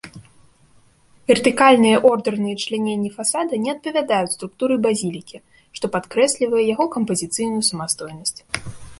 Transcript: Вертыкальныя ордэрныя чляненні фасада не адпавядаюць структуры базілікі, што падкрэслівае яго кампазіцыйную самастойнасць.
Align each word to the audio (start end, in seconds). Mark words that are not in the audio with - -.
Вертыкальныя 1.31 1.97
ордэрныя 2.11 2.55
чляненні 2.63 3.11
фасада 3.17 3.59
не 3.65 3.69
адпавядаюць 3.75 4.31
структуры 4.37 4.75
базілікі, 4.85 5.37
што 5.81 5.85
падкрэслівае 5.97 6.63
яго 6.73 6.85
кампазіцыйную 6.95 7.61
самастойнасць. 7.71 8.35